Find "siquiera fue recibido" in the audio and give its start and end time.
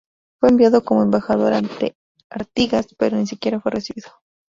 3.27-4.09